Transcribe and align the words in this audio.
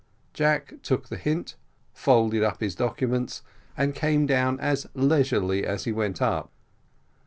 Jack 0.33 0.81
took 0.81 1.09
the 1.09 1.15
hint, 1.15 1.57
folded 1.93 2.41
up 2.41 2.59
his 2.59 2.73
documents, 2.73 3.43
and 3.77 3.93
came 3.93 4.25
down 4.25 4.59
as 4.59 4.87
leisurely 4.95 5.63
as 5.63 5.83
he 5.83 5.91
went 5.91 6.23
up. 6.23 6.49